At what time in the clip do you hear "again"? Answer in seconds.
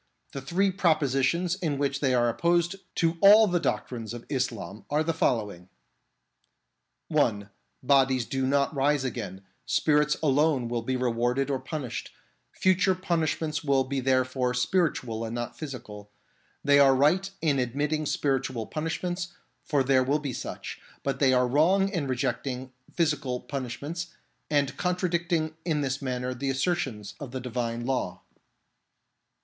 9.03-9.43